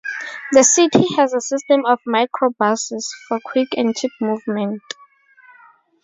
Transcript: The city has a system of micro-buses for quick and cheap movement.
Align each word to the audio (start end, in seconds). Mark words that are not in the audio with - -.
The 0.53 0.63
city 0.63 1.13
has 1.17 1.31
a 1.35 1.41
system 1.41 1.85
of 1.85 1.99
micro-buses 2.07 3.13
for 3.27 3.39
quick 3.39 3.67
and 3.77 3.95
cheap 3.95 4.09
movement. 4.19 4.81